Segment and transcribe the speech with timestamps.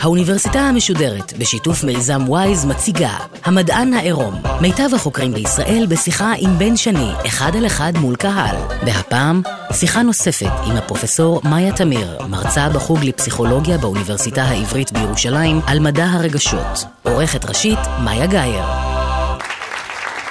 [0.00, 4.34] האוניברסיטה המשודרת, בשיתוף מיזם וויז, מציגה המדען העירום.
[4.60, 8.56] מיטב החוקרים בישראל בשיחה עם בן שני, אחד על אחד מול קהל.
[8.86, 9.42] והפעם,
[9.72, 16.84] שיחה נוספת עם הפרופסור מאיה תמיר, מרצה בחוג לפסיכולוגיה באוניברסיטה העברית בירושלים, על מדע הרגשות.
[17.02, 18.89] עורכת ראשית, מאיה גאייר.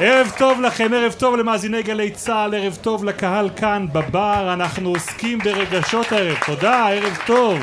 [0.02, 5.40] ערב טוב לכם, ערב טוב למאזיני גלי צה"ל, ערב טוב לקהל כאן בבר, אנחנו עוסקים
[5.40, 7.60] ברגשות הערב, תודה, ערב טוב.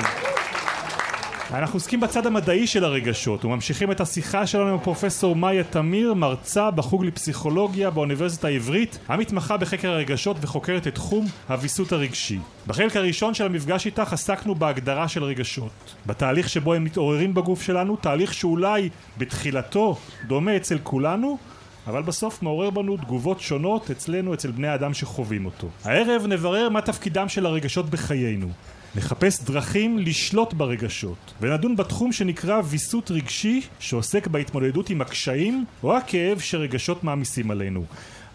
[1.50, 6.70] אנחנו עוסקים בצד המדעי של הרגשות וממשיכים את השיחה שלנו עם פרופסור מאיה תמיר, מרצה
[6.70, 12.38] בחוג לפסיכולוגיה באוניברסיטה העברית, המתמחה בחקר הרגשות וחוקרת את תחום הוויסות הרגשי.
[12.66, 15.94] בחלק הראשון של המפגש איתך עסקנו בהגדרה של רגשות.
[16.06, 21.38] בתהליך שבו הם מתעוררים בגוף שלנו, תהליך שאולי בתחילתו דומה אצל כולנו,
[21.86, 25.68] אבל בסוף מעורר בנו תגובות שונות אצלנו, אצל בני האדם שחווים אותו.
[25.84, 28.48] הערב נברר מה תפקידם של הרגשות בחיינו.
[28.96, 36.38] נחפש דרכים לשלוט ברגשות, ונדון בתחום שנקרא ויסות רגשי, שעוסק בהתמודדות עם הקשיים או הכאב
[36.38, 37.84] שרגשות מעמיסים עלינו.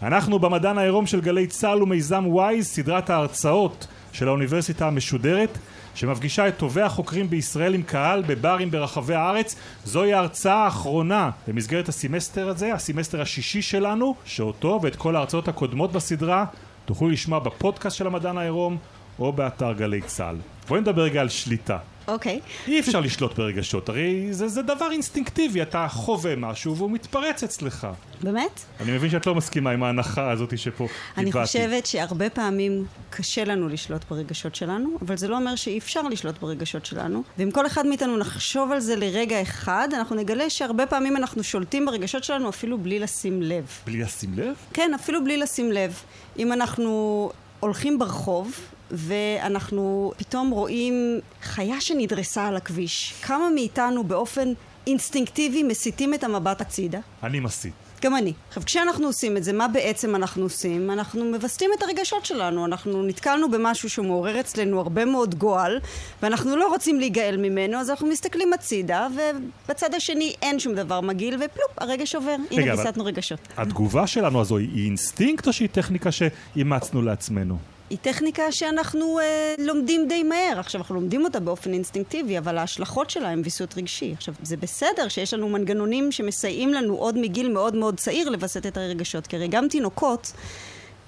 [0.02, 5.58] אנחנו במדען העירום של גלי צה"ל ומיזם וויז, סדרת ההרצאות של האוניברסיטה המשודרת,
[5.94, 9.56] שמפגישה את טובי החוקרים בישראל עם קהל בברים ברחבי הארץ.
[9.84, 16.44] זוהי ההרצאה האחרונה במסגרת הסמסטר הזה, הסמסטר השישי שלנו, שאותו ואת כל ההרצאות הקודמות בסדרה
[16.84, 18.78] תוכלו לשמוע בפודקאסט של המדען העירום
[19.18, 20.36] או באתר גלי צה"ל.
[20.68, 21.78] בואי נדבר רגע על שליטה.
[22.08, 22.40] אוקיי.
[22.68, 27.86] אי אפשר לשלוט ברגשות, הרי זה, זה דבר אינסטינקטיבי, אתה חווה משהו והוא מתפרץ אצלך.
[28.22, 28.60] באמת?
[28.80, 30.86] אני מבין שאת לא מסכימה עם ההנחה הזאת שפה
[31.16, 31.46] אני דיברתי.
[31.46, 36.38] חושבת שהרבה פעמים קשה לנו לשלוט ברגשות שלנו, אבל זה לא אומר שאי אפשר לשלוט
[36.38, 37.22] ברגשות שלנו.
[37.38, 41.86] ואם כל אחד מאיתנו נחשוב על זה לרגע אחד, אנחנו נגלה שהרבה פעמים אנחנו שולטים
[41.86, 43.64] ברגשות שלנו אפילו בלי לשים לב.
[43.86, 44.54] בלי לשים לב?
[44.72, 46.02] כן, אפילו בלי לשים לב.
[46.38, 47.30] אם אנחנו
[47.62, 48.52] הולכים ברחוב,
[48.90, 53.14] ואנחנו פתאום רואים חיה שנדרסה על הכביש.
[53.22, 54.48] כמה מאיתנו באופן
[54.86, 56.98] אינסטינקטיבי מסיטים את המבט הצידה?
[57.22, 57.81] אני מסית.
[58.02, 58.32] גם אני.
[58.48, 60.90] עכשיו, כשאנחנו עושים את זה, מה בעצם אנחנו עושים?
[60.90, 62.66] אנחנו מבסטים את הרגשות שלנו.
[62.66, 65.80] אנחנו נתקלנו במשהו שמעורר אצלנו הרבה מאוד גועל,
[66.22, 71.34] ואנחנו לא רוצים להיגאל ממנו, אז אנחנו מסתכלים הצידה, ובצד השני אין שום דבר מגעיל,
[71.34, 72.36] ופלופ, הרגש עובר.
[72.50, 73.38] הנה, ביסטנו רגשות.
[73.56, 77.71] התגובה שלנו הזו היא אינסטינקט או שהיא טכניקה שאימצנו לעצמנו?
[77.92, 80.58] היא טכניקה שאנחנו אה, לומדים די מהר.
[80.58, 84.12] עכשיו, אנחנו לומדים אותה באופן אינסטינקטיבי, אבל ההשלכות שלה הן ויסות רגשי.
[84.12, 88.76] עכשיו, זה בסדר שיש לנו מנגנונים שמסייעים לנו עוד מגיל מאוד מאוד צעיר לווסת את
[88.76, 90.32] הרגשות, כי הרי גם תינוקות...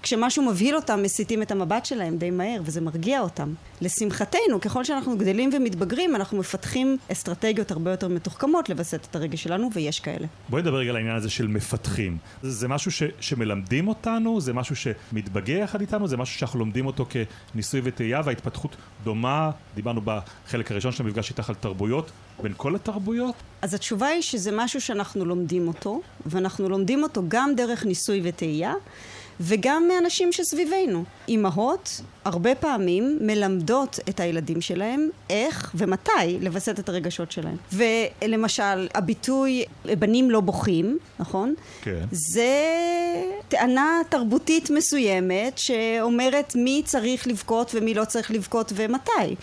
[0.04, 3.54] כשמשהו מבהיל אותם, מסיטים את המבט שלהם די מהר, וזה מרגיע אותם.
[3.80, 9.70] לשמחתנו, ככל שאנחנו גדלים ומתבגרים, אנחנו מפתחים אסטרטגיות הרבה יותר מתוחכמות לווסת את הרגש שלנו,
[9.72, 10.26] ויש כאלה.
[10.48, 12.18] בואי נדבר רגע על העניין הזה של מפתחים.
[12.42, 14.40] זה, זה משהו ש, שמלמדים אותנו?
[14.40, 16.08] זה משהו שמתבגר יחד איתנו?
[16.08, 17.06] זה משהו שאנחנו לומדים אותו
[17.52, 19.50] כניסוי וטעייה וההתפתחות דומה?
[19.74, 22.10] דיברנו בחלק הראשון של המפגש איתך על תרבויות.
[22.42, 23.34] בין כל התרבויות?
[23.62, 28.72] אז התשובה היא שזה משהו שאנחנו לומדים אותו, ואנחנו לומדים אותו גם דרך ניסוי וטעייה,
[29.40, 31.04] וגם מאנשים שסביבנו.
[31.28, 37.56] אימהות הרבה פעמים מלמדות את הילדים שלהם איך ומתי לווסת את הרגשות שלהם.
[37.72, 39.64] ולמשל, הביטוי
[39.98, 41.54] בנים לא בוכים, נכון?
[41.82, 42.04] כן.
[42.10, 42.52] זה
[43.48, 49.34] טענה תרבותית מסוימת שאומרת מי צריך לבכות ומי לא צריך לבכות ומתי.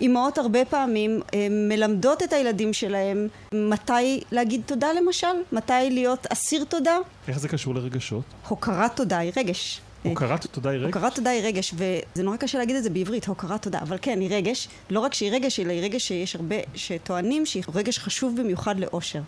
[0.00, 6.64] אימהות הרבה פעמים אה, מלמדות את הילדים שלהם מתי להגיד תודה למשל, מתי להיות אסיר
[6.64, 6.96] תודה.
[7.28, 8.24] איך זה קשור לרגשות?
[8.48, 9.80] הוקרת תודה היא רגש.
[10.04, 10.94] הוקרת תודה היא רגש?
[10.94, 14.20] הוקרת תודה היא רגש, וזה נורא קשה להגיד את זה בעברית, הוקרת תודה, אבל כן,
[14.20, 14.68] היא רגש.
[14.90, 19.20] לא רק שהיא רגש, אלא היא רגש שיש הרבה שטוענים שהיא רגש חשוב במיוחד לאושר.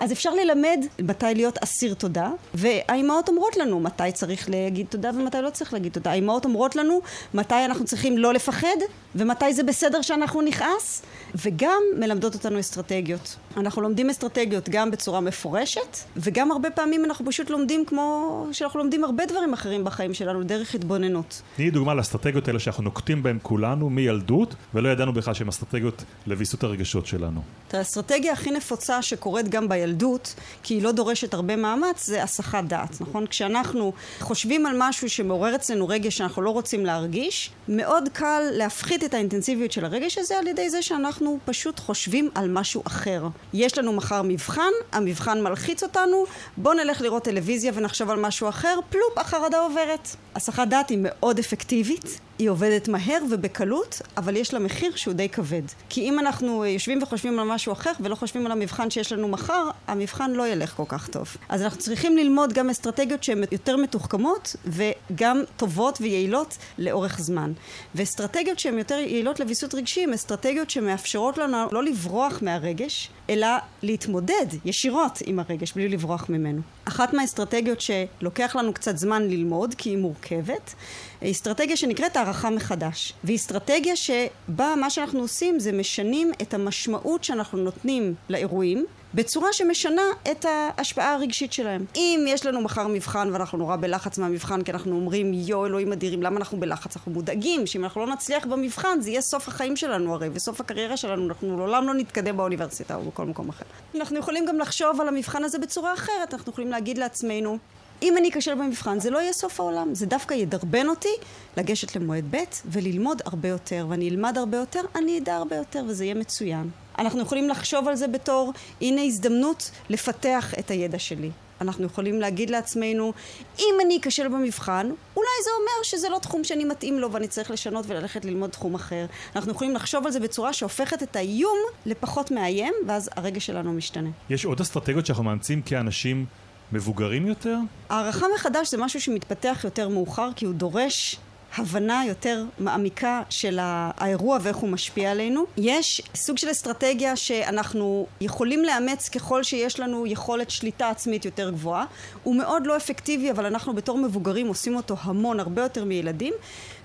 [0.00, 5.38] אז אפשר ללמד מתי להיות אסיר תודה, והאימהות אומרות לנו מתי צריך להגיד תודה ומתי
[5.42, 6.10] לא צריך להגיד תודה.
[6.10, 7.00] האימהות אומרות לנו
[7.34, 8.76] מתי אנחנו צריכים לא לפחד,
[9.14, 11.02] ומתי זה בסדר שאנחנו נכעס,
[11.34, 13.36] וגם מלמדות אותנו אסטרטגיות.
[13.56, 19.04] אנחנו לומדים אסטרטגיות גם בצורה מפורשת, וגם הרבה פעמים אנחנו פשוט לומדים כמו שאנחנו לומדים
[19.04, 21.42] הרבה דברים אחרים בחיים שלנו, דרך התבוננות.
[21.56, 26.64] תני דוגמה לאסטרטגיות האלה שאנחנו נוקטים בהן כולנו מילדות, ולא ידענו בכלל שהן אסטרטגיות לוויסות
[26.64, 27.40] הרגשות שלנו.
[27.68, 32.64] את האסטרטגיה הכי נפוצה שקורית גם בילדות, כי היא לא דורשת הרבה מאמץ, זה הסחת
[32.64, 33.26] דעת, נכון?
[33.26, 39.14] כשאנחנו חושבים על משהו שמעורר אצלנו רגש שאנחנו לא רוצים להרגיש, מאוד קל להפחית את
[39.14, 43.28] האינטנסיביות של הרגש הזה על ידי זה שאנחנו פשוט חושבים על משהו אחר.
[43.54, 46.24] יש לנו מחר מבחן, המבחן מלחיץ אותנו,
[46.56, 50.05] בואו נלך לראות טלוויזיה ונחשוב על משהו אחר, פלופ, החרדה עוברת.
[50.34, 55.28] הסחת דעת היא מאוד אפקטיבית, היא עובדת מהר ובקלות, אבל יש לה מחיר שהוא די
[55.28, 55.62] כבד.
[55.88, 59.70] כי אם אנחנו יושבים וחושבים על משהו אחר ולא חושבים על המבחן שיש לנו מחר,
[59.86, 61.36] המבחן לא ילך כל כך טוב.
[61.48, 67.52] אז אנחנו צריכים ללמוד גם אסטרטגיות שהן יותר מתוחכמות וגם טובות ויעילות לאורך זמן.
[67.94, 73.48] ואסטרטגיות שהן יותר יעילות לוויסות רגשי הן אסטרטגיות שמאפשרות לנו לא לברוח מהרגש, אלא
[73.82, 76.60] להתמודד ישירות עם הרגש בלי לברוח ממנו.
[76.84, 80.74] אחת מהאסטרטגיות שלוקח לנו קצת זמן ללמוד, כי היא מורכבת,
[81.24, 83.12] אסטרטגיה שנקראת הערכה מחדש.
[83.24, 90.02] והיא אסטרטגיה שבה מה שאנחנו עושים זה משנים את המשמעות שאנחנו נותנים לאירועים בצורה שמשנה
[90.30, 91.84] את ההשפעה הרגשית שלהם.
[91.96, 96.22] אם יש לנו מחר מבחן ואנחנו נורא בלחץ מהמבחן כי אנחנו אומרים יואו אלוהים אדירים
[96.22, 96.96] למה אנחנו בלחץ?
[96.96, 100.96] אנחנו מודאגים שאם אנחנו לא נצליח במבחן זה יהיה סוף החיים שלנו הרי וסוף הקריירה
[100.96, 103.64] שלנו אנחנו לעולם לא נתקדם באוניברסיטה או בכל מקום אחר.
[103.94, 107.58] אנחנו יכולים גם לחשוב על המבחן הזה בצורה אחרת, אנחנו יכולים להגיד לעצמנו
[108.02, 111.14] אם אני אכשל במבחן, זה לא יהיה סוף העולם, זה דווקא ידרבן אותי
[111.56, 116.04] לגשת למועד ב' וללמוד הרבה יותר, ואני אלמד הרבה יותר, אני אדע הרבה יותר, וזה
[116.04, 116.70] יהיה מצוין.
[116.98, 121.30] אנחנו יכולים לחשוב על זה בתור, הנה הזדמנות לפתח את הידע שלי.
[121.60, 123.12] אנחנו יכולים להגיד לעצמנו,
[123.58, 127.50] אם אני אכשל במבחן, אולי זה אומר שזה לא תחום שאני מתאים לו ואני צריך
[127.50, 129.06] לשנות וללכת ללמוד תחום אחר.
[129.36, 134.10] אנחנו יכולים לחשוב על זה בצורה שהופכת את האיום לפחות מאיים, ואז הרגש שלנו משתנה.
[134.30, 136.26] יש עוד אסטרטגיות שאנחנו מאמצים כאנשים
[136.72, 137.58] מבוגרים יותר?
[137.88, 141.16] הערכה מחדש זה משהו שמתפתח יותר מאוחר, כי הוא דורש
[141.56, 145.44] הבנה יותר מעמיקה של האירוע ואיך הוא משפיע עלינו.
[145.56, 151.84] יש סוג של אסטרטגיה שאנחנו יכולים לאמץ ככל שיש לנו יכולת שליטה עצמית יותר גבוהה.
[152.22, 156.34] הוא מאוד לא אפקטיבי, אבל אנחנו בתור מבוגרים עושים אותו המון, הרבה יותר מילדים.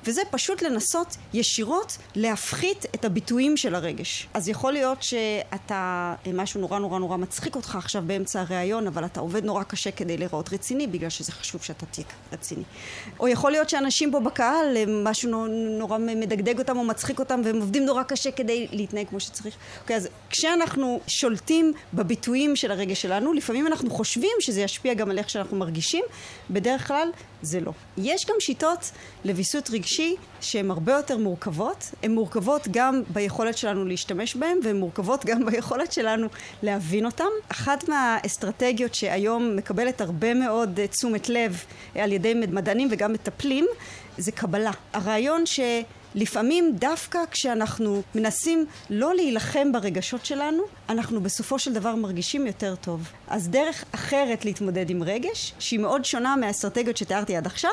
[0.05, 4.27] וזה פשוט לנסות ישירות להפחית את הביטויים של הרגש.
[4.33, 9.19] אז יכול להיות שאתה, משהו נורא נורא נורא מצחיק אותך עכשיו באמצע הראיון, אבל אתה
[9.19, 12.63] עובד נורא קשה כדי להיראות רציני, בגלל שזה חשוב שאתה תהיה רציני.
[13.19, 15.47] או יכול להיות שאנשים פה בקהל, משהו
[15.79, 19.55] נורא מדגדג אותם או מצחיק אותם, והם עובדים נורא קשה כדי להתנהג כמו שצריך.
[19.81, 25.17] אוקיי, אז כשאנחנו שולטים בביטויים של הרגש שלנו, לפעמים אנחנו חושבים שזה ישפיע גם על
[25.17, 26.03] איך שאנחנו מרגישים,
[26.49, 27.07] בדרך כלל
[27.41, 27.71] זה לא.
[27.97, 28.91] יש גם שיטות
[29.25, 29.90] לוויסות רגשי
[30.41, 31.91] שהן הרבה יותר מורכבות.
[32.03, 36.27] הן מורכבות גם ביכולת שלנו להשתמש בהן, והן מורכבות גם ביכולת שלנו
[36.63, 37.23] להבין אותן.
[37.49, 41.63] אחת מהאסטרטגיות שהיום מקבלת הרבה מאוד תשומת לב
[41.95, 43.65] על ידי מדענים וגם מטפלים,
[44.17, 44.71] זה קבלה.
[44.93, 45.59] הרעיון ש...
[46.15, 53.11] לפעמים דווקא כשאנחנו מנסים לא להילחם ברגשות שלנו, אנחנו בסופו של דבר מרגישים יותר טוב.
[53.27, 57.71] אז דרך אחרת להתמודד עם רגש, שהיא מאוד שונה מהאסטרטגיות שתיארתי עד עכשיו,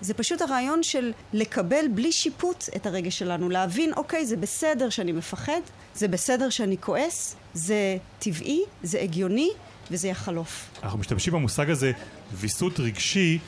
[0.00, 5.12] זה פשוט הרעיון של לקבל בלי שיפוט את הרגש שלנו, להבין, אוקיי, זה בסדר שאני
[5.12, 5.60] מפחד,
[5.94, 9.50] זה בסדר שאני כועס, זה טבעי, זה הגיוני,
[9.90, 10.70] וזה יחלוף.
[10.82, 11.92] אנחנו משתמשים במושג הזה,
[12.32, 13.38] ויסות רגשי,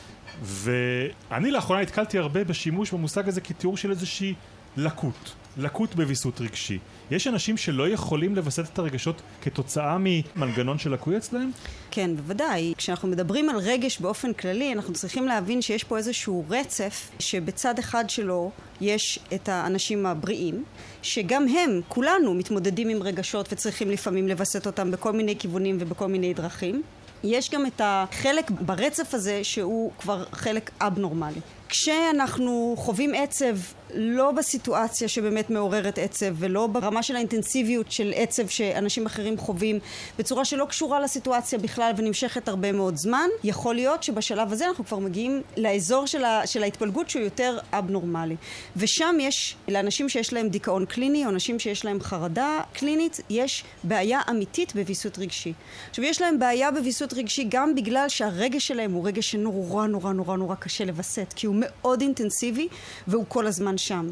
[0.42, 4.34] ואני לאחרונה נתקלתי הרבה בשימוש במושג הזה כתיאור של איזושהי
[4.76, 6.78] לקות, לקות בוויסות רגשי.
[7.10, 11.50] יש אנשים שלא יכולים לווסת את הרגשות כתוצאה ממנגנון של לקוי אצלהם?
[11.90, 12.74] כן, בוודאי.
[12.76, 18.10] כשאנחנו מדברים על רגש באופן כללי, אנחנו צריכים להבין שיש פה איזשהו רצף, שבצד אחד
[18.10, 18.50] שלו
[18.80, 20.64] יש את האנשים הבריאים,
[21.02, 26.34] שגם הם, כולנו, מתמודדים עם רגשות וצריכים לפעמים לווסת אותם בכל מיני כיוונים ובכל מיני
[26.34, 26.82] דרכים.
[27.24, 31.40] יש גם את החלק ברצף הזה שהוא כבר חלק אבנורמלי.
[31.68, 33.56] כשאנחנו חווים עצב
[33.94, 39.78] לא בסיטואציה שבאמת מעוררת עצב ולא ברמה של האינטנסיביות של עצב שאנשים אחרים חווים
[40.18, 44.98] בצורה שלא קשורה לסיטואציה בכלל ונמשכת הרבה מאוד זמן יכול להיות שבשלב הזה אנחנו כבר
[44.98, 48.36] מגיעים לאזור של, ה, של ההתפלגות שהוא יותר אבנורמלי.
[48.76, 54.20] ושם יש לאנשים שיש להם דיכאון קליני או אנשים שיש להם חרדה קלינית יש בעיה
[54.30, 55.52] אמיתית בוויסות רגשי.
[55.90, 60.37] עכשיו יש להם בעיה בוויסות רגשי גם בגלל שהרגש שלהם הוא רגש שנורא נורא נורא
[60.37, 62.68] נורא קשה לווסת כי הוא מאוד אינטנסיבי
[63.08, 64.11] והוא כל הזמן שם.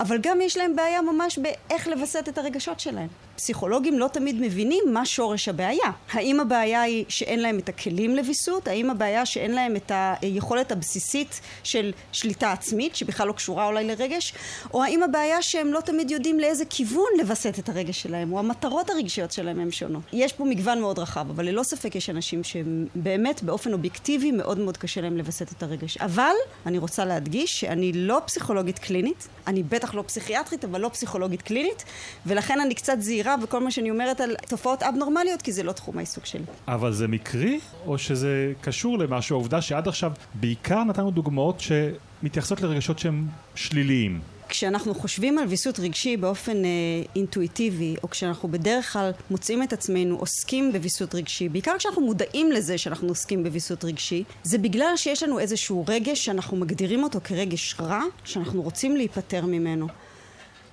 [0.00, 3.08] אבל גם יש להם בעיה ממש באיך לווסת את הרגשות שלהם.
[3.36, 5.90] פסיכולוגים לא תמיד מבינים מה שורש הבעיה.
[6.12, 8.68] האם הבעיה היא שאין להם את הכלים לוויסות?
[8.68, 14.34] האם הבעיה שאין להם את היכולת הבסיסית של שליטה עצמית, שבכלל לא קשורה אולי לרגש?
[14.74, 18.90] או האם הבעיה שהם לא תמיד יודעים לאיזה כיוון לווסת את הרגש שלהם, או המטרות
[18.90, 20.02] הרגשיות שלהם הן שונות.
[20.12, 24.58] יש פה מגוון מאוד רחב, אבל ללא ספק יש אנשים שהם באמת באופן אובייקטיבי מאוד
[24.58, 25.96] מאוד קשה להם לווסת את הרגש.
[25.96, 26.34] אבל
[26.66, 31.84] אני רוצה להדגיש שאני לא פסיכולוגית קלינית, אני בטח לא פסיכיאטרית, אבל לא פסיכולוגית קלינית,
[32.26, 35.98] ולכן אני קצת זהירה בכל מה שאני אומרת על תופעות אבנורמליות, כי זה לא תחום
[35.98, 36.44] העיסוק שלי.
[36.68, 39.36] אבל זה מקרי, או שזה קשור למשהו?
[39.36, 44.20] העובדה שעד עכשיו בעיקר נתנו דוגמאות שמתייחסות לרגשות שהם שליליים.
[44.48, 46.70] כשאנחנו חושבים על ויסות רגשי באופן אה,
[47.16, 52.78] אינטואיטיבי, או כשאנחנו בדרך כלל מוצאים את עצמנו עוסקים בוויסות רגשי, בעיקר כשאנחנו מודעים לזה
[52.78, 58.00] שאנחנו עוסקים בוויסות רגשי, זה בגלל שיש לנו איזשהו רגש שאנחנו מגדירים אותו כרגש רע,
[58.24, 59.86] שאנחנו רוצים להיפטר ממנו.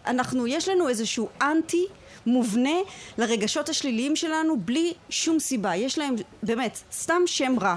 [0.08, 1.86] אנחנו, יש לנו איזשהו אנטי
[2.25, 2.77] מובנה
[3.18, 5.75] לרגשות השליליים שלנו בלי שום סיבה.
[5.75, 7.75] יש להם באמת סתם שם רע.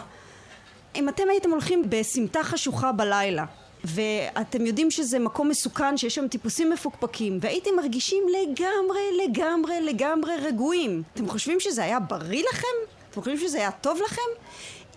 [0.97, 3.45] אם אתם הייתם הולכים בסמטה חשוכה בלילה
[3.85, 11.03] ואתם יודעים שזה מקום מסוכן שיש שם טיפוסים מפוקפקים והייתם מרגישים לגמרי לגמרי לגמרי רגועים
[11.15, 12.67] אתם חושבים שזה היה בריא לכם?
[13.11, 14.23] אתם חושבים שזה היה טוב לכם?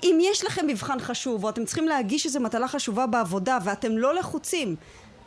[0.04, 4.16] אם יש לכם מבחן חשוב או אתם צריכים להגיש איזו מטלה חשובה בעבודה ואתם לא
[4.16, 4.76] לחוצים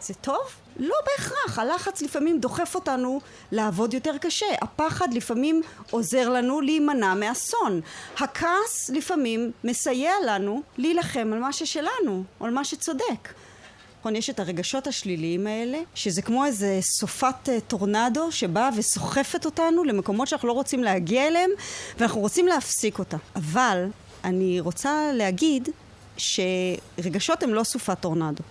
[0.03, 0.43] זה טוב?
[0.77, 1.59] לא בהכרח.
[1.59, 3.21] הלחץ לפעמים דוחף אותנו
[3.53, 4.47] לעבוד יותר קשה.
[4.63, 7.81] הפחד לפעמים עוזר לנו להימנע מאסון.
[8.19, 13.29] הכעס לפעמים מסייע לנו להילחם על מה ששלנו, או על מה שצודק.
[14.01, 19.85] נכון, יש את הרגשות השליליים האלה, שזה כמו איזה סופת אה, טורנדו שבאה וסוחפת אותנו
[19.85, 21.51] למקומות שאנחנו לא רוצים להגיע אליהם,
[21.99, 23.17] ואנחנו רוצים להפסיק אותה.
[23.37, 23.87] אבל
[24.25, 25.69] אני רוצה להגיד
[26.17, 28.43] שרגשות הם לא סופת טורנדו.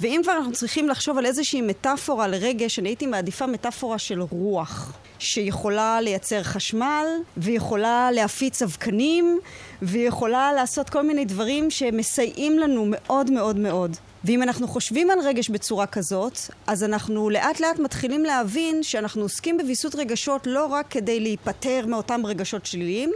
[0.00, 4.92] ואם כבר אנחנו צריכים לחשוב על איזושהי מטאפורה לרגש, אני הייתי מעדיפה מטאפורה של רוח,
[5.18, 9.38] שיכולה לייצר חשמל, ויכולה להפיץ אבקנים,
[9.82, 13.96] ויכולה לעשות כל מיני דברים שמסייעים לנו מאוד מאוד מאוד.
[14.24, 19.58] ואם אנחנו חושבים על רגש בצורה כזאת, אז אנחנו לאט לאט מתחילים להבין שאנחנו עוסקים
[19.58, 23.12] בוויסות רגשות לא רק כדי להיפטר מאותם רגשות שליליים,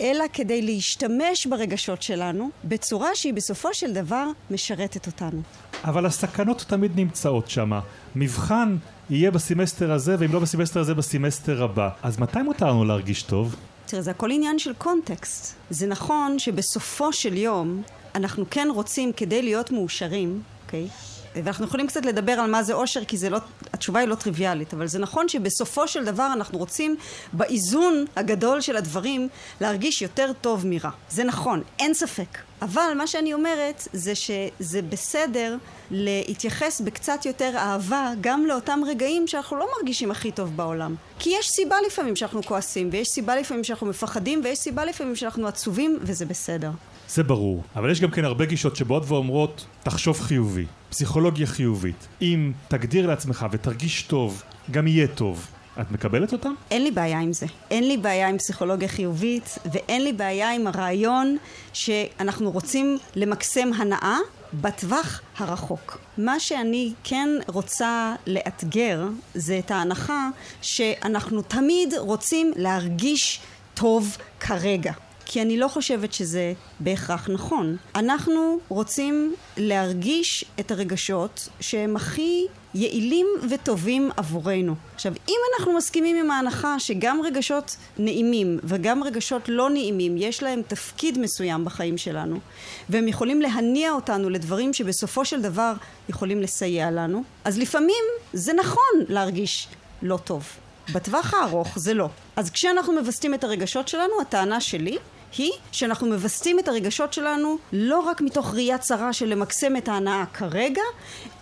[0.00, 5.40] אלא כדי להשתמש ברגשות שלנו בצורה שהיא בסופו של דבר משרתת אותנו.
[5.84, 7.72] אבל הסכנות תמיד נמצאות שם.
[8.16, 8.76] מבחן
[9.10, 11.88] יהיה בסמסטר הזה, ואם לא בסמסטר הזה, בסמסטר הבא.
[12.02, 13.56] אז מתי מותר לנו להרגיש טוב?
[13.86, 15.54] תראה, זה הכל עניין של קונטקסט.
[15.70, 17.82] זה נכון שבסופו של יום,
[18.14, 20.88] אנחנו כן רוצים, כדי להיות מאושרים, אוקיי?
[21.34, 23.38] ואנחנו יכולים קצת לדבר על מה זה אושר, כי זה לא,
[23.72, 26.96] התשובה היא לא טריוויאלית, אבל זה נכון שבסופו של דבר אנחנו רוצים
[27.32, 29.28] באיזון הגדול של הדברים
[29.60, 30.90] להרגיש יותר טוב מרע.
[31.10, 32.38] זה נכון, אין ספק.
[32.62, 35.56] אבל מה שאני אומרת זה שזה בסדר
[35.90, 40.94] להתייחס בקצת יותר אהבה גם לאותם רגעים שאנחנו לא מרגישים הכי טוב בעולם.
[41.18, 45.48] כי יש סיבה לפעמים שאנחנו כועסים, ויש סיבה לפעמים שאנחנו מפחדים, ויש סיבה לפעמים שאנחנו
[45.48, 46.70] עצובים, וזה בסדר.
[47.14, 52.08] זה ברור, אבל יש גם כן הרבה גישות שבאות ואומרות, תחשוב חיובי, פסיכולוגיה חיובית.
[52.22, 55.46] אם תגדיר לעצמך ותרגיש טוב, גם יהיה טוב.
[55.80, 56.54] את מקבלת אותם?
[56.70, 57.46] אין לי בעיה עם זה.
[57.70, 61.36] אין לי בעיה עם פסיכולוגיה חיובית, ואין לי בעיה עם הרעיון
[61.72, 64.18] שאנחנו רוצים למקסם הנאה
[64.54, 65.98] בטווח הרחוק.
[66.18, 70.28] מה שאני כן רוצה לאתגר זה את ההנחה
[70.62, 73.40] שאנחנו תמיד רוצים להרגיש
[73.74, 74.92] טוב כרגע.
[75.32, 77.76] כי אני לא חושבת שזה בהכרח נכון.
[77.94, 84.74] אנחנו רוצים להרגיש את הרגשות שהם הכי יעילים וטובים עבורנו.
[84.94, 90.62] עכשיו, אם אנחנו מסכימים עם ההנחה שגם רגשות נעימים וגם רגשות לא נעימים, יש להם
[90.68, 92.40] תפקיד מסוים בחיים שלנו,
[92.88, 95.72] והם יכולים להניע אותנו לדברים שבסופו של דבר
[96.08, 99.68] יכולים לסייע לנו, אז לפעמים זה נכון להרגיש
[100.02, 100.44] לא טוב.
[100.92, 102.08] בטווח הארוך זה לא.
[102.36, 104.98] אז כשאנחנו מווסתים את הרגשות שלנו, הטענה שלי
[105.38, 110.24] היא שאנחנו מווסתים את הרגשות שלנו לא רק מתוך ראייה צרה של למקסם את ההנאה
[110.32, 110.82] כרגע,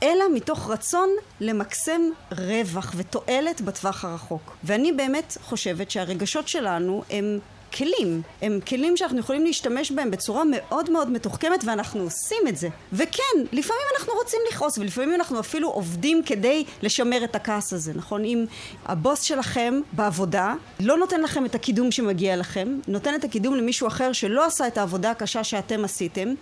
[0.02, 1.09] אלא מתוך רצון
[1.40, 2.00] למקסם
[2.33, 4.57] רווח ותועלת בטווח הרחוק.
[4.64, 7.38] ואני באמת חושבת שהרגשות שלנו הם
[7.76, 8.22] כלים.
[8.42, 12.68] הם כלים שאנחנו יכולים להשתמש בהם בצורה מאוד מאוד מתוחכמת ואנחנו עושים את זה.
[12.92, 18.25] וכן, לפעמים אנחנו רוצים לכעוס ולפעמים אנחנו אפילו עובדים כדי לשמר את הכעס הזה, נכון?
[18.25, 18.44] אם
[18.87, 24.12] הבוס שלכם בעבודה לא נותן לכם את הקידום שמגיע לכם, נותן את הקידום למישהו אחר
[24.12, 26.34] שלא עשה את העבודה הקשה שאתם עשיתם,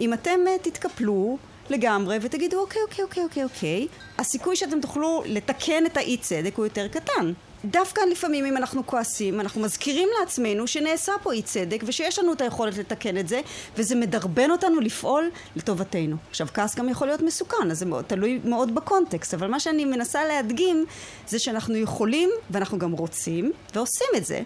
[0.00, 1.38] אם אתם uh, תתקפלו
[1.70, 6.66] לגמרי ותגידו אוקיי אוקיי אוקיי אוקיי אוקיי הסיכוי שאתם תוכלו לתקן את האי צדק הוא
[6.66, 7.32] יותר קטן
[7.64, 12.40] דווקא לפעמים אם אנחנו כועסים, אנחנו מזכירים לעצמנו שנעשה פה אי צדק ושיש לנו את
[12.40, 13.40] היכולת לתקן את זה
[13.76, 16.16] וזה מדרבן אותנו לפעול לטובתנו.
[16.30, 19.84] עכשיו כעס גם יכול להיות מסוכן, אז זה מאוד, תלוי מאוד בקונטקסט, אבל מה שאני
[19.84, 20.84] מנסה להדגים
[21.28, 24.40] זה שאנחנו יכולים ואנחנו גם רוצים ועושים את זה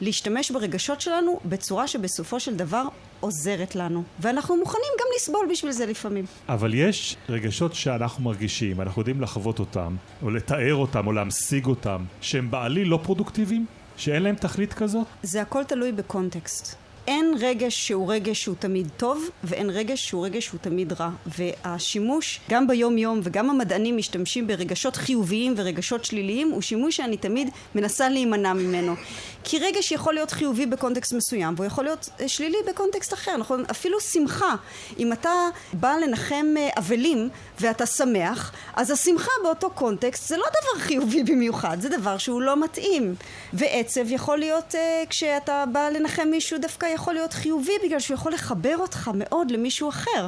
[0.00, 2.88] להשתמש ברגשות שלנו בצורה שבסופו של דבר
[3.20, 4.02] עוזרת לנו.
[4.20, 6.24] ואנחנו מוכנים גם לסבול בשביל זה לפעמים.
[6.48, 12.04] אבל יש רגשות שאנחנו מרגישים, אנחנו יודעים לחוות אותם, או לתאר אותם, או להמשיג אותם,
[12.20, 13.66] שהם בעליל לא פרודוקטיביים?
[13.96, 15.06] שאין להם תכלית כזאת?
[15.22, 16.76] זה הכל תלוי בקונטקסט.
[17.08, 21.10] אין רגש שהוא רגש שהוא תמיד טוב, ואין רגש שהוא רגש שהוא תמיד רע.
[21.26, 27.50] והשימוש, גם ביום יום וגם המדענים משתמשים ברגשות חיוביים ורגשות שליליים, הוא שימוש שאני תמיד
[27.74, 28.94] מנסה להימנע ממנו.
[29.44, 33.64] כי רגש יכול להיות חיובי בקונטקסט מסוים, והוא יכול להיות אה, שלילי בקונטקסט אחר, נכון?
[33.70, 34.54] אפילו שמחה.
[34.98, 35.32] אם אתה
[35.72, 37.28] בא לנחם אה, אבלים
[37.60, 42.64] ואתה שמח, אז השמחה באותו קונטקסט זה לא דבר חיובי במיוחד, זה דבר שהוא לא
[42.64, 43.14] מתאים.
[43.52, 48.32] ועצב יכול להיות, uh, כשאתה בא לנחם מישהו, דווקא יכול להיות חיובי, בגלל שהוא יכול
[48.32, 50.26] לחבר אותך מאוד למישהו אחר.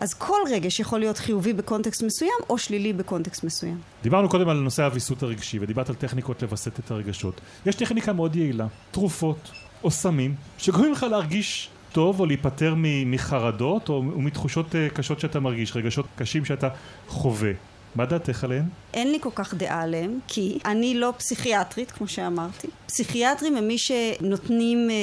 [0.00, 3.78] אז כל רגש יכול להיות חיובי בקונטקסט מסוים, או שלילי בקונטקסט מסוים.
[4.02, 7.40] דיברנו קודם על נושא הוויסות הרגשי, ודיברת על טכניקות לווסת את הרגשות.
[7.66, 9.50] יש טכניקה מאוד יעילה, תרופות
[9.84, 12.74] או סמים, שגורמים לך להרגיש טוב או להיפטר
[13.06, 16.68] מחרדות או מתחושות אה, קשות שאתה מרגיש, רגשות קשים שאתה
[17.08, 17.52] חווה.
[17.94, 18.64] מה דעתך עליהם?
[18.94, 22.68] אין לי כל כך דעה עליהם, כי אני לא פסיכיאטרית, כמו שאמרתי.
[22.86, 24.94] פסיכיאטרים הם מי שנותנים אה,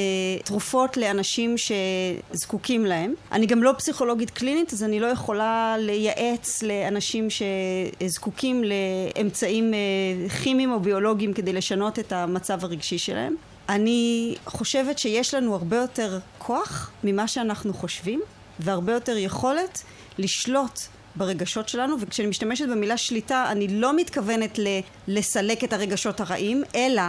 [0.44, 3.14] תרופות לאנשים שזקוקים להם.
[3.32, 10.72] אני גם לא פסיכולוגית קלינית, אז אני לא יכולה לייעץ לאנשים שזקוקים לאמצעים אה, כימיים
[10.72, 13.36] או ביולוגיים כדי לשנות את המצב הרגשי שלהם.
[13.70, 18.22] אני חושבת שיש לנו הרבה יותר כוח ממה שאנחנו חושבים,
[18.60, 19.84] והרבה יותר יכולת
[20.18, 20.80] לשלוט
[21.16, 27.04] ברגשות שלנו, וכשאני משתמשת במילה שליטה, אני לא מתכוונת ל- לסלק את הרגשות הרעים, אלא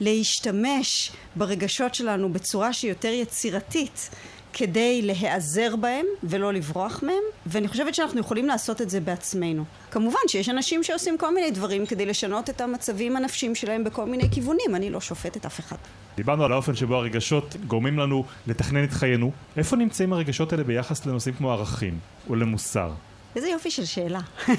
[0.00, 4.10] להשתמש ברגשות שלנו בצורה שהיא יותר יצירתית.
[4.52, 9.64] כדי להיעזר בהם ולא לברוח מהם, ואני חושבת שאנחנו יכולים לעשות את זה בעצמנו.
[9.90, 14.30] כמובן שיש אנשים שעושים כל מיני דברים כדי לשנות את המצבים הנפשיים שלהם בכל מיני
[14.30, 15.76] כיוונים, אני לא שופטת אף אחד.
[16.16, 19.30] דיברנו על האופן שבו הרגשות גורמים לנו לתכנן את חיינו.
[19.56, 22.90] איפה נמצאים הרגשות האלה ביחס לנושאים כמו ערכים או למוסר?
[23.36, 24.20] איזה יופי של שאלה.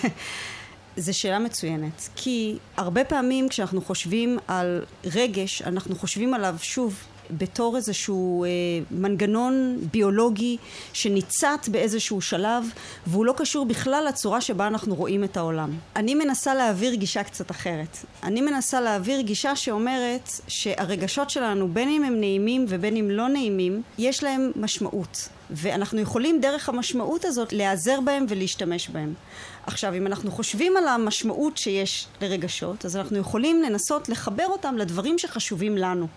[0.98, 7.76] זו שאלה מצוינת, כי הרבה פעמים כשאנחנו חושבים על רגש, אנחנו חושבים עליו שוב בתור
[7.76, 8.50] איזשהו אה,
[8.92, 10.58] מנגנון ביולוגי
[10.94, 12.66] שניצת באיזשהו שלב
[13.08, 15.72] והוא לא קשור בכלל לצורה שבה אנחנו רואים את העולם.
[15.96, 17.98] אני מנסה להעביר גישה קצת אחרת.
[18.24, 23.82] אני מנסה להעביר גישה שאומרת שהרגשות שלנו בין אם הם נעימים ובין אם לא נעימים
[23.98, 25.30] יש להם משמעות.
[25.54, 29.14] ואנחנו יכולים דרך המשמעות הזאת להיעזר בהם ולהשתמש בהם.
[29.66, 35.18] עכשיו, אם אנחנו חושבים על המשמעות שיש לרגשות, אז אנחנו יכולים לנסות לחבר אותם לדברים
[35.18, 36.08] שחשובים לנו.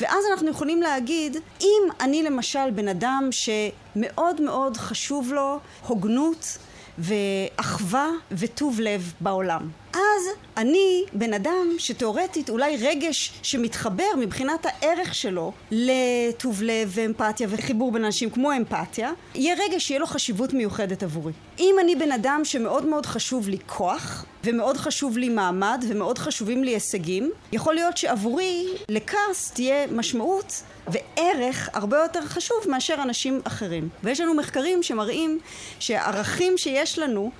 [0.00, 6.58] ואז אנחנו יכולים להגיד, אם אני למשל בן אדם שמאוד מאוד חשוב לו הוגנות
[6.98, 9.68] ואחווה וטוב לב בעולם.
[9.92, 10.22] אז
[10.56, 18.04] אני בן אדם שתאורטית אולי רגש שמתחבר מבחינת הערך שלו לטוב לב ואמפתיה וחיבור בין
[18.04, 21.32] אנשים כמו אמפתיה, יהיה רגש שיהיה לו חשיבות מיוחדת עבורי.
[21.58, 26.64] אם אני בן אדם שמאוד מאוד חשוב לי כוח, ומאוד חשוב לי מעמד, ומאוד חשובים
[26.64, 33.88] לי הישגים, יכול להיות שעבורי לכעס תהיה משמעות וערך הרבה יותר חשוב מאשר אנשים אחרים.
[34.04, 35.38] ויש לנו מחקרים שמראים
[35.78, 37.30] שהערכים שיש לנו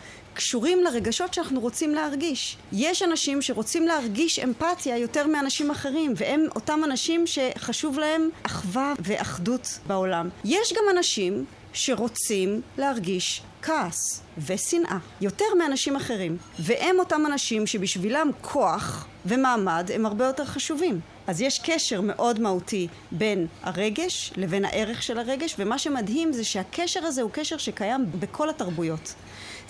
[0.40, 2.56] קשורים לרגשות שאנחנו רוצים להרגיש.
[2.72, 9.78] יש אנשים שרוצים להרגיש אמפתיה יותר מאנשים אחרים, והם אותם אנשים שחשוב להם אחווה ואחדות
[9.86, 10.28] בעולם.
[10.44, 19.06] יש גם אנשים שרוצים להרגיש כעס ושנאה יותר מאנשים אחרים, והם אותם אנשים שבשבילם כוח
[19.26, 21.00] ומעמד הם הרבה יותר חשובים.
[21.26, 27.04] אז יש קשר מאוד מהותי בין הרגש לבין הערך של הרגש, ומה שמדהים זה שהקשר
[27.04, 29.14] הזה הוא קשר שקיים בכל התרבויות.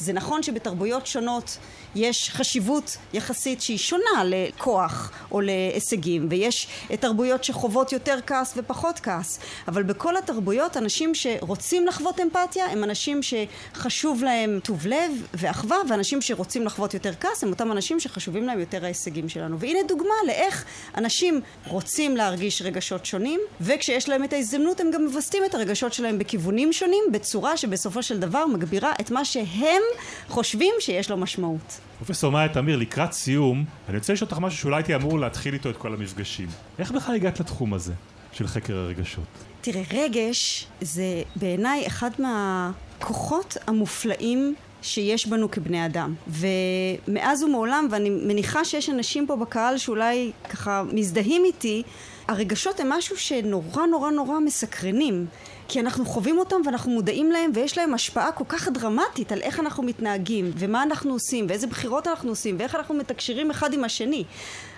[0.00, 1.58] זה נכון שבתרבויות שונות
[1.94, 6.66] יש חשיבות יחסית שהיא שונה לכוח או להישגים, ויש
[7.00, 13.20] תרבויות שחוות יותר כעס ופחות כעס, אבל בכל התרבויות אנשים שרוצים לחוות אמפתיה הם אנשים
[13.22, 18.60] שחשוב להם טוב לב ואחווה, ואנשים שרוצים לחוות יותר כעס הם אותם אנשים שחשובים להם
[18.60, 19.58] יותר ההישגים שלנו.
[19.58, 20.64] והנה דוגמה לאיך
[20.96, 26.18] אנשים רוצים להרגיש רגשות שונים, וכשיש להם את ההזדמנות הם גם מווסתים את הרגשות שלהם
[26.18, 29.82] בכיוונים שונים, בצורה שבסופו של דבר מגבירה את מה שהם
[30.28, 31.80] חושבים שיש לו משמעות.
[31.98, 35.70] פרופסור מאיה תמיר, לקראת סיום, אני רוצה לשאול אותך משהו שאולי הייתי אמור להתחיל איתו
[35.70, 36.48] את כל המפגשים.
[36.78, 37.92] איך בכלל הגעת לתחום הזה
[38.32, 39.24] של חקר הרגשות?
[39.60, 46.14] תראה, רגש זה בעיניי אחד מהכוחות המופלאים שיש בנו כבני אדם.
[46.28, 51.82] ומאז ומעולם, ואני מניחה שיש אנשים פה בקהל שאולי ככה מזדהים איתי,
[52.28, 55.26] הרגשות הם משהו שנורא נורא נורא מסקרנים.
[55.72, 59.60] כי אנחנו חווים אותם ואנחנו מודעים להם ויש להם השפעה כל כך דרמטית על איך
[59.60, 64.24] אנחנו מתנהגים ומה אנחנו עושים ואיזה בחירות אנחנו עושים ואיך אנחנו מתקשרים אחד עם השני.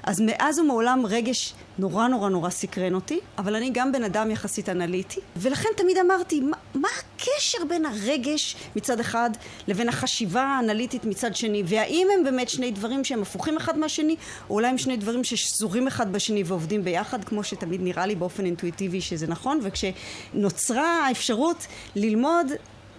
[0.03, 4.69] אז מאז ומעולם רגש נורא נורא נורא סקרן אותי, אבל אני גם בן אדם יחסית
[4.69, 9.31] אנליטי, ולכן תמיד אמרתי, מה, מה הקשר בין הרגש מצד אחד
[9.69, 14.17] לבין החשיבה האנליטית מצד שני, והאם הם באמת שני דברים שהם הפוכים אחד מהשני,
[14.51, 18.45] או אולי הם שני דברים ששזורים אחד בשני ועובדים ביחד, כמו שתמיד נראה לי באופן
[18.45, 22.47] אינטואיטיבי שזה נכון, וכשנוצרה האפשרות ללמוד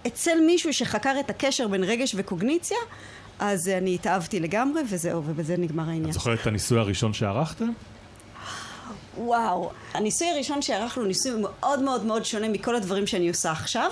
[0.06, 2.78] אצל מישהו שחקר את הקשר בין רגש וקוגניציה,
[3.38, 6.08] אז אני התאהבתי לגמרי, וזהו, ובזה נגמר העניין.
[6.08, 7.64] את זוכרת את הניסוי הראשון שערכת?
[9.18, 9.70] וואו.
[9.94, 13.90] הניסוי הראשון שערכנו ניסוי מאוד מאוד מאוד שונה מכל הדברים שאני עושה עכשיו.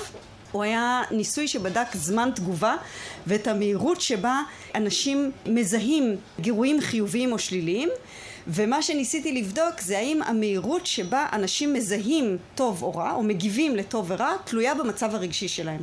[0.53, 2.75] הוא היה ניסוי שבדק זמן תגובה
[3.27, 4.41] ואת המהירות שבה
[4.75, 7.89] אנשים מזהים גירויים חיוביים או שליליים
[8.47, 14.07] ומה שניסיתי לבדוק זה האם המהירות שבה אנשים מזהים טוב או רע, או מגיבים לטוב
[14.11, 15.81] ורע, תלויה במצב הרגשי שלהם.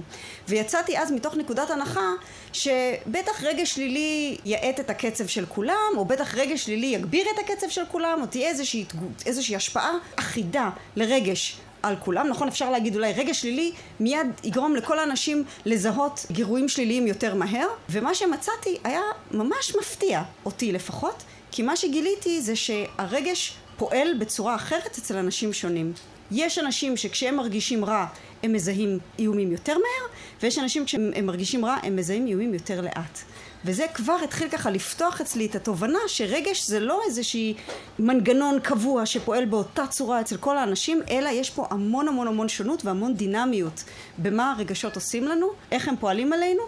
[0.47, 2.09] ויצאתי אז מתוך נקודת הנחה
[2.53, 7.69] שבטח רגש שלילי יאט את הקצב של כולם, או בטח רגש שלילי יגביר את הקצב
[7.69, 8.85] של כולם, או תהיה איזושהי,
[9.25, 14.99] איזושהי השפעה אחידה לרגש על כולם, נכון אפשר להגיד אולי רגש שלילי מיד יגרום לכל
[14.99, 21.75] האנשים לזהות גירויים שליליים יותר מהר ומה שמצאתי היה ממש מפתיע, אותי לפחות, כי מה
[21.75, 25.93] שגיליתי זה שהרגש פועל בצורה אחרת אצל אנשים שונים.
[26.31, 28.05] יש אנשים שכשהם מרגישים רע
[28.43, 30.07] הם מזהים איומים יותר מהר,
[30.41, 33.19] ויש אנשים כשהם מרגישים רע הם מזהים איומים יותר לאט.
[33.65, 37.53] וזה כבר התחיל ככה לפתוח אצלי את התובנה שרגש זה לא איזשהי
[37.99, 42.85] מנגנון קבוע שפועל באותה צורה אצל כל האנשים, אלא יש פה המון המון המון שונות
[42.85, 43.83] והמון דינמיות
[44.17, 46.63] במה הרגשות עושים לנו, איך הם פועלים עלינו,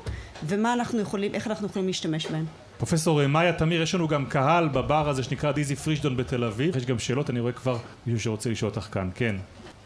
[0.48, 2.61] ומה אנחנו יכולים, איך אנחנו יכולים להשתמש בהם.
[2.82, 6.78] פרופסור מאיה תמיר, יש לנו גם קהל בבר הזה שנקרא דיזי פרישדון בתל אביב.
[6.78, 9.10] יש גם שאלות, אני רואה כבר מישהו שרוצה לשאול אותך כאן.
[9.16, 9.36] כן.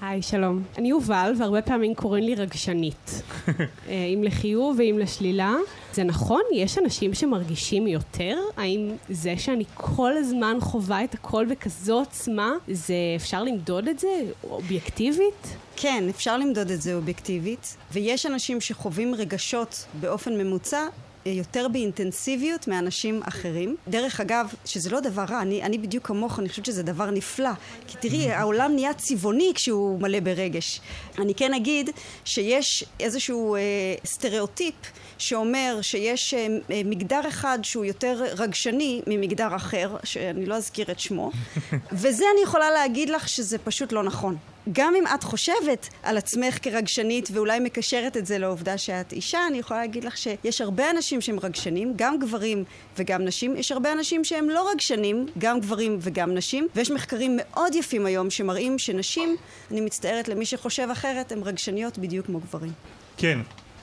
[0.01, 0.63] היי, שלום.
[0.77, 3.21] אני יובל, והרבה פעמים קוראים לי רגשנית.
[3.47, 5.53] אה, אם לחיוב ואם לשלילה.
[5.93, 6.41] זה נכון?
[6.53, 8.37] יש אנשים שמרגישים יותר?
[8.57, 14.09] האם זה שאני כל הזמן חווה את הכל בכזו עוצמה, זה אפשר למדוד את זה
[14.43, 15.57] אובייקטיבית?
[15.75, 20.81] כן, אפשר למדוד את זה אובייקטיבית, ויש אנשים שחווים רגשות באופן ממוצע
[21.25, 23.75] יותר באינטנסיביות מאנשים אחרים.
[23.87, 27.49] דרך אגב, שזה לא דבר רע, אני, אני בדיוק כמוך, אני חושבת שזה דבר נפלא.
[27.87, 30.81] כי תראי, העולם נהיה צבעוני כשהוא מלא ברגש.
[31.19, 31.89] אני כן אגיד
[32.25, 33.61] שיש איזשהו אה,
[34.05, 34.75] סטריאוטיפ
[35.17, 40.99] שאומר שיש אה, אה, מגדר אחד שהוא יותר רגשני ממגדר אחר, שאני לא אזכיר את
[40.99, 41.31] שמו,
[42.01, 44.37] וזה אני יכולה להגיד לך שזה פשוט לא נכון.
[44.71, 49.57] גם אם את חושבת על עצמך כרגשנית ואולי מקשרת את זה לעובדה שאת אישה, אני
[49.57, 52.63] יכולה להגיד לך שיש הרבה אנשים שהם רגשנים, גם גברים
[52.97, 53.55] וגם נשים.
[53.57, 58.29] יש הרבה אנשים שהם לא רגשנים, גם גברים וגם נשים, ויש מחקרים מאוד יפים היום
[58.29, 59.35] שמראים שנשים,
[59.71, 62.71] אני מצטערת למי שחושב אחרת, הן רגשניות בדיוק כמו גברים.
[63.17, 63.39] כן.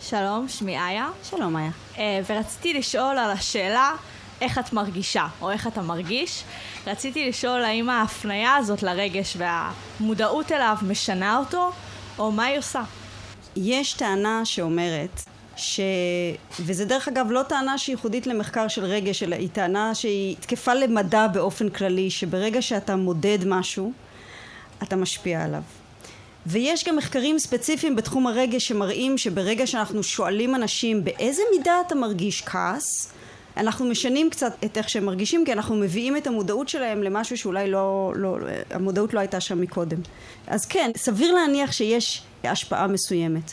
[0.09, 1.09] שלום, שמי איה.
[1.25, 1.71] שלום איה.
[1.99, 3.93] אה, ורציתי לשאול על השאלה
[4.41, 6.45] איך את מרגישה, או איך אתה מרגיש.
[6.87, 11.71] רציתי לשאול האם ההפניה הזאת לרגש והמודעות אליו משנה אותו,
[12.19, 12.83] או מה היא עושה.
[13.57, 15.23] יש טענה שאומרת
[15.57, 15.81] ש...
[16.61, 20.75] וזה דרך אגב לא טענה שהיא ייחודית למחקר של רגש, אלא היא טענה שהיא תקפה
[20.75, 23.93] למדע באופן כללי, שברגע שאתה מודד משהו,
[24.83, 25.63] אתה משפיע עליו.
[26.47, 32.43] ויש גם מחקרים ספציפיים בתחום הרגש שמראים שברגע שאנחנו שואלים אנשים באיזה מידה אתה מרגיש
[32.43, 33.13] כעס,
[33.57, 37.71] אנחנו משנים קצת את איך שהם מרגישים, כי אנחנו מביאים את המודעות שלהם למשהו שאולי
[37.71, 38.37] לא, לא,
[38.71, 39.99] המודעות לא הייתה שם מקודם.
[40.47, 43.53] אז כן, סביר להניח שיש השפעה מסוימת.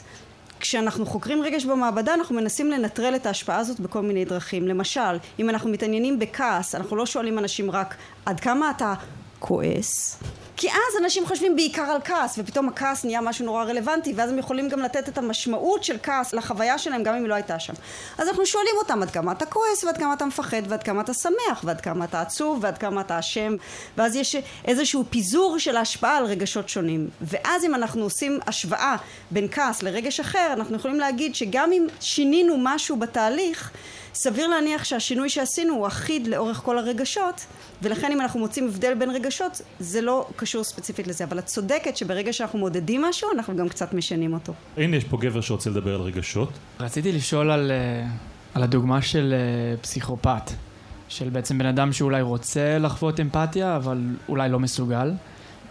[0.59, 4.67] כשאנחנו חוקרים רגש במעבדה אנחנו מנסים לנטרל את ההשפעה הזאת בכל מיני דרכים.
[4.67, 8.93] למשל, אם אנחנו מתעניינים בכעס, אנחנו לא שואלים אנשים רק עד כמה אתה
[9.39, 10.17] כועס,
[10.59, 14.37] כי אז אנשים חושבים בעיקר על כעס, ופתאום הכעס נהיה משהו נורא רלוונטי, ואז הם
[14.37, 17.73] יכולים גם לתת את המשמעות של כעס לחוויה שלהם, גם אם היא לא הייתה שם.
[18.17, 21.13] אז אנחנו שואלים אותם עד כמה אתה כועס, ועד כמה אתה מפחד, ועד כמה אתה
[21.13, 23.55] שמח, ועד כמה אתה עצוב, ועד כמה אתה אשם,
[23.97, 27.09] ואז יש איזשהו פיזור של ההשפעה על רגשות שונים.
[27.21, 28.95] ואז אם אנחנו עושים השוואה
[29.31, 33.71] בין כעס לרגש אחר, אנחנו יכולים להגיד שגם אם שינינו משהו בתהליך,
[34.13, 37.45] סביר להניח שהשינוי שעשינו הוא אחיד לאורך כל הרגשות,
[37.81, 41.23] ולכן אם אנחנו מוצאים הבדל בין רגשות, זה לא קשור ספציפית לזה.
[41.23, 44.53] אבל את צודקת שברגע שאנחנו מודדים משהו, אנחנו גם קצת משנים אותו.
[44.77, 46.49] הנה יש פה גבר שרוצה לדבר על רגשות.
[46.79, 48.07] רציתי לשאול על, אה,
[48.53, 50.51] על הדוגמה של אה, פסיכופת,
[51.07, 53.97] של בעצם בן אדם שאולי רוצה לחוות אמפתיה, אבל
[54.29, 55.11] אולי לא מסוגל.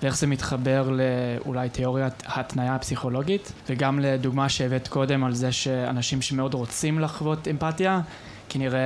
[0.02, 6.54] ואיך זה מתחבר לאולי תיאוריית ההתניה הפסיכולוגית, וגם לדוגמה שהבאת קודם על זה שאנשים שמאוד
[6.54, 8.00] רוצים לחוות אמפתיה,
[8.48, 8.80] כנראה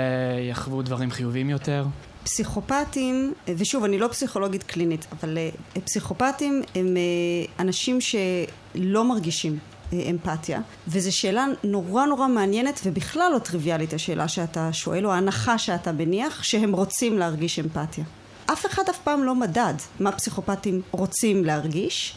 [0.51, 1.85] יחוו דברים חיוביים יותר.
[2.25, 5.51] פסיכופטים, ושוב, אני לא פסיכולוגית קלינית, אבל אה,
[5.85, 9.59] פסיכופטים הם אה, אנשים שלא מרגישים
[9.93, 15.59] אה, אמפתיה, וזו שאלה נורא נורא מעניינת ובכלל לא טריוויאלית השאלה שאתה שואל, או ההנחה
[15.59, 18.05] שאתה מניח, שהם רוצים להרגיש אמפתיה.
[18.53, 22.17] אף אחד אף פעם לא מדד מה פסיכופטים רוצים להרגיש.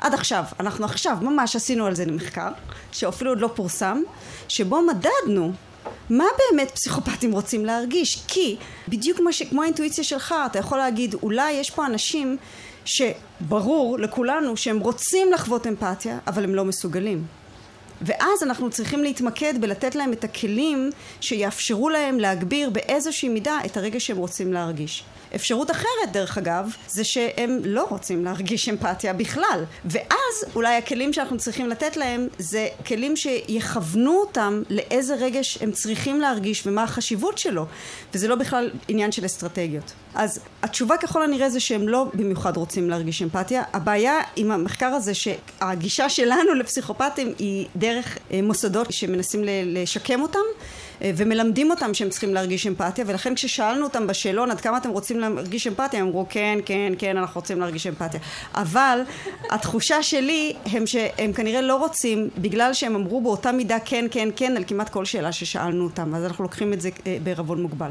[0.00, 2.48] עד עכשיו, אנחנו עכשיו ממש עשינו על זה מחקר,
[2.92, 4.02] שאפילו עוד לא פורסם,
[4.48, 5.52] שבו מדדנו
[6.10, 8.22] מה באמת פסיכופטים רוצים להרגיש?
[8.28, 8.56] כי
[8.88, 9.42] בדיוק כמו, ש...
[9.42, 12.36] כמו האינטואיציה שלך, אתה יכול להגיד, אולי יש פה אנשים
[12.84, 17.24] שברור לכולנו שהם רוצים לחוות אמפתיה, אבל הם לא מסוגלים.
[18.02, 20.90] ואז אנחנו צריכים להתמקד בלתת להם את הכלים
[21.20, 25.04] שיאפשרו להם להגביר באיזושהי מידה את הרגע שהם רוצים להרגיש.
[25.34, 29.64] אפשרות אחרת, דרך אגב, זה שהם לא רוצים להרגיש אמפתיה בכלל.
[29.84, 36.20] ואז אולי הכלים שאנחנו צריכים לתת להם זה כלים שיכוונו אותם לאיזה רגש הם צריכים
[36.20, 37.66] להרגיש ומה החשיבות שלו.
[38.14, 39.92] וזה לא בכלל עניין של אסטרטגיות.
[40.14, 43.62] אז התשובה ככל הנראה זה שהם לא במיוחד רוצים להרגיש אמפתיה.
[43.72, 50.38] הבעיה עם המחקר הזה שהגישה שלנו לפסיכופטים היא דרך אה, מוסדות שמנסים לשקם אותם.
[51.02, 55.20] אה, ומלמדים אותם שהם צריכים להרגיש אמפתיה ולכן כששאלנו אותם בשאלון עד כמה אתם רוצים
[55.20, 56.00] להרגיש אמפתיה?
[56.00, 58.20] הם אמרו כן כן כן אנחנו רוצים להרגיש אמפתיה.
[58.54, 59.02] אבל
[59.50, 64.56] התחושה שלי הם שהם כנראה לא רוצים בגלל שהם אמרו באותה מידה כן כן כן
[64.56, 67.90] על כמעט כל שאלה ששאלנו אותם אז אנחנו לוקחים את זה אה, בערבון מוגבל.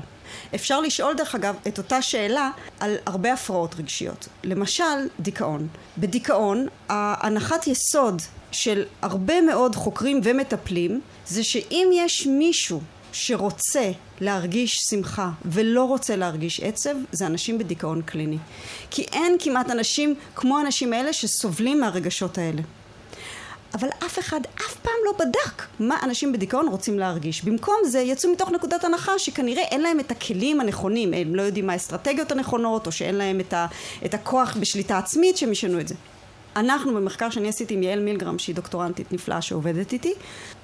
[0.55, 4.27] אפשר לשאול דרך אגב את אותה שאלה על הרבה הפרעות רגשיות.
[4.43, 4.83] למשל
[5.19, 5.67] דיכאון.
[5.97, 13.91] בדיכאון ההנחת יסוד של הרבה מאוד חוקרים ומטפלים זה שאם יש מישהו שרוצה
[14.21, 18.37] להרגיש שמחה ולא רוצה להרגיש עצב זה אנשים בדיכאון קליני
[18.91, 22.61] כי אין כמעט אנשים כמו האנשים האלה שסובלים מהרגשות האלה
[23.73, 27.43] אבל אף אחד אף פעם לא בדק מה אנשים בדיכאון רוצים להרגיש.
[27.43, 31.67] במקום זה יצאו מתוך נקודת הנחה שכנראה אין להם את הכלים הנכונים, הם לא יודעים
[31.67, 33.67] מה האסטרטגיות הנכונות, או שאין להם את, ה,
[34.05, 35.95] את הכוח בשליטה עצמית שהם ישנו את זה.
[36.55, 40.13] אנחנו במחקר שאני עשיתי עם יעל מילגרם שהיא דוקטורנטית נפלאה שעובדת איתי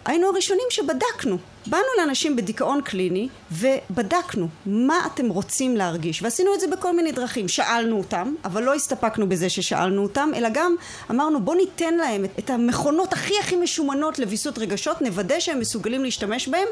[0.05, 1.37] היינו הראשונים שבדקנו.
[1.67, 7.47] באנו לאנשים בדיכאון קליני ובדקנו מה אתם רוצים להרגיש ועשינו את זה בכל מיני דרכים.
[7.47, 10.75] שאלנו אותם אבל לא הסתפקנו בזה ששאלנו אותם אלא גם
[11.11, 16.47] אמרנו בוא ניתן להם את המכונות הכי הכי משומנות לוויסות רגשות נוודא שהם מסוגלים להשתמש
[16.47, 16.67] בהם.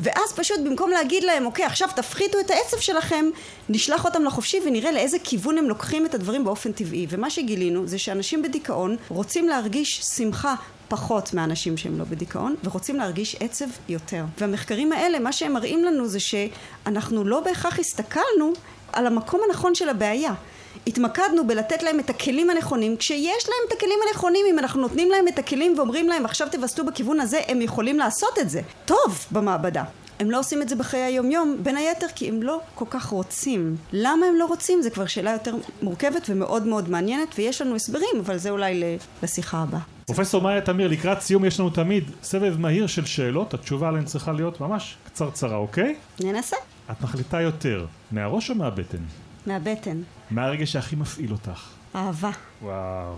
[0.00, 3.24] ואז פשוט במקום להגיד להם אוקיי עכשיו תפחיתו את העצב שלכם
[3.68, 7.06] נשלח אותם לחופשי ונראה לאיזה כיוון הם לוקחים את הדברים באופן טבעי.
[7.10, 10.54] ומה שגילינו זה שאנשים בדיכאון רוצים להרגיש שמחה
[10.92, 16.06] פחות מאנשים שהם לא בדיכאון ורוצים להרגיש עצב יותר והמחקרים האלה מה שהם מראים לנו
[16.06, 18.52] זה שאנחנו לא בהכרח הסתכלנו
[18.92, 20.34] על המקום הנכון של הבעיה
[20.86, 25.28] התמקדנו בלתת להם את הכלים הנכונים כשיש להם את הכלים הנכונים אם אנחנו נותנים להם
[25.28, 29.84] את הכלים ואומרים להם עכשיו תווסתו בכיוון הזה הם יכולים לעשות את זה טוב במעבדה
[30.20, 33.76] הם לא עושים את זה בחיי היומיום, בין היתר כי הם לא כל כך רוצים.
[33.92, 34.82] למה הם לא רוצים?
[34.82, 39.58] זו כבר שאלה יותר מורכבת ומאוד מאוד מעניינת, ויש לנו הסברים, אבל זה אולי לשיחה
[39.58, 39.91] הבאה.
[40.14, 44.32] פרופסור מאיה תמיר, לקראת סיום יש לנו תמיד סבב מהיר של שאלות, התשובה עליהן צריכה
[44.32, 45.94] להיות ממש קצרצרה, אוקיי?
[46.20, 46.56] ננסה.
[46.90, 49.02] את מחליטה יותר, מהראש או מהבטן?
[49.46, 50.02] מהבטן.
[50.30, 51.68] מה הרגע שהכי מפעיל אותך?
[51.94, 52.30] אהבה.
[52.62, 53.16] וואו.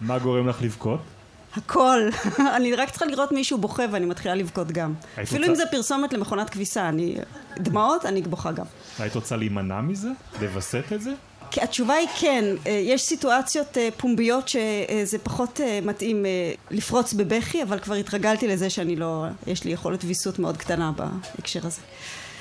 [0.00, 1.00] מה גורם לך לבכות?
[1.56, 2.00] הכל.
[2.56, 4.94] אני רק צריכה לראות מישהו בוכה ואני מתחילה לבכות גם.
[5.22, 5.50] אפילו רוצה...
[5.50, 7.16] אם זה פרסומת למכונת כביסה, אני...
[7.58, 8.66] דמעות, אני בוכה גם.
[8.98, 10.08] היית רוצה להימנע מזה?
[10.40, 11.12] לווסת את זה?
[11.50, 16.26] כי התשובה היא כן, אה, יש סיטואציות אה, פומביות שזה פחות אה, מתאים
[16.70, 21.66] לפרוץ בבכי, אבל כבר התרגלתי לזה שאני לא, יש לי יכולת ויסות מאוד קטנה בהקשר
[21.66, 21.80] הזה.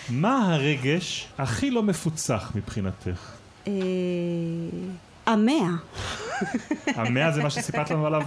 [0.10, 3.32] מה הרגש הכי לא מפוצח מבחינתך?
[5.26, 5.70] המאה.
[6.86, 8.22] המאה זה מה שסיפרת לנו עליו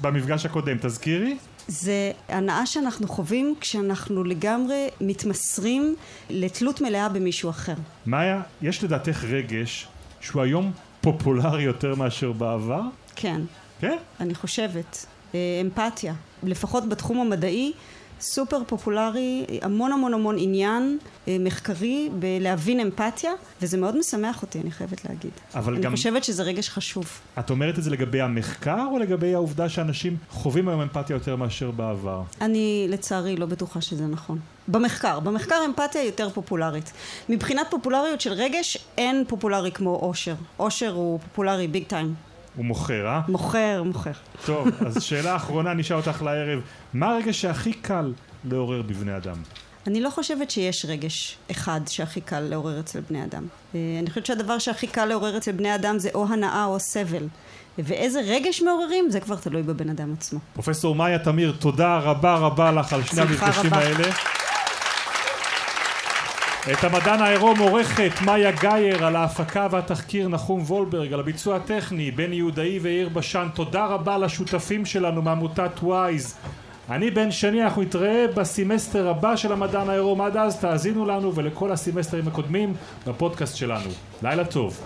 [0.00, 1.36] במפגש הקודם, תזכירי?
[1.68, 5.96] זה הנאה שאנחנו חווים כשאנחנו לגמרי מתמסרים
[6.30, 7.74] לתלות מלאה במישהו אחר.
[8.06, 9.86] מאיה, יש לדעתך רגש
[10.20, 12.80] שהוא היום פופולרי יותר מאשר בעבר?
[13.16, 13.40] כן.
[13.80, 13.96] כן?
[14.20, 15.06] אני חושבת.
[15.34, 16.14] אה, אמפתיה.
[16.42, 17.72] לפחות בתחום המדעי
[18.20, 20.98] סופר פופולרי, המון המון המון עניין
[21.28, 25.30] אה, מחקרי בלהבין אמפתיה, וזה מאוד משמח אותי, אני חייבת להגיד.
[25.54, 25.90] אבל אני גם...
[25.90, 27.06] אני חושבת שזה רגש חשוב.
[27.38, 31.70] את אומרת את זה לגבי המחקר, או לגבי העובדה שאנשים חווים היום אמפתיה יותר מאשר
[31.70, 32.22] בעבר?
[32.40, 34.38] אני לצערי לא בטוחה שזה נכון.
[34.68, 36.92] במחקר, במחקר אמפתיה יותר פופולרית.
[37.28, 40.34] מבחינת פופולריות של רגש, אין פופולרי כמו אושר.
[40.58, 42.14] אושר הוא פופולרי ביג טיים.
[42.56, 43.20] הוא מוכר, אה?
[43.28, 44.10] מוכר, מוכר.
[44.46, 46.60] טוב, אז שאלה אחרונה נשאל אותך לערב.
[46.94, 48.12] מה הרגש שהכי קל
[48.44, 49.36] לעורר בבני אדם?
[49.86, 53.46] אני לא חושבת שיש רגש אחד שהכי קל לעורר אצל בני אדם.
[53.74, 57.26] אה, אני חושבת שהדבר שהכי קל לעורר אצל בני אדם זה או הנאה או סבל.
[57.78, 60.38] ואיזה רגש מעוררים זה כבר תלוי בבן אדם עצמו.
[60.54, 64.12] פרופסור מאיה תמיר, תודה רבה רבה לך על שני המפגשים האלה.
[66.72, 72.36] את המדען העירום עורכת מאיה גייר, על ההפקה והתחקיר נחום וולברג, על הביצוע הטכני בני
[72.36, 73.48] יהודאי ויאיר בשן.
[73.54, 76.38] תודה רבה לשותפים שלנו מעמותת וויז,
[76.90, 80.20] אני בן שני, אנחנו נתראה בסמסטר הבא של המדען העירום.
[80.20, 82.74] עד אז תאזינו לנו ולכל הסמסטרים הקודמים
[83.06, 83.90] בפודקאסט שלנו.
[84.22, 84.80] לילה טוב.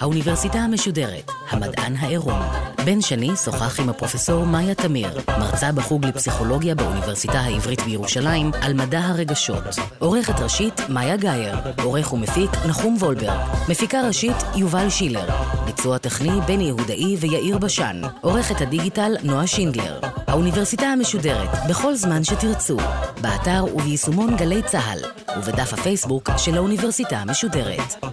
[0.00, 2.40] האוניברסיטה המשודרת, המדען העירום.
[2.84, 9.00] בן שני שוחח עם הפרופסור מאיה תמיר, מרצה בחוג לפסיכולוגיה באוניברסיטה העברית בירושלים, על מדע
[9.00, 9.64] הרגשות.
[9.98, 11.54] עורכת ראשית, מאיה גאייר.
[11.82, 13.30] עורך ומפיק, נחום וולברג.
[13.68, 15.28] מפיקה ראשית, יובל שילר.
[15.64, 18.00] ביצוע טכני, בני יהודאי ויאיר בשן.
[18.20, 20.00] עורכת הדיגיטל, נועה שינדלר.
[20.26, 22.76] האוניברסיטה המשודרת, בכל זמן שתרצו.
[23.20, 24.98] באתר וביישומון גלי צה"ל,
[25.38, 28.04] ובדף הפייסבוק של האוניברסיטה המשודרת.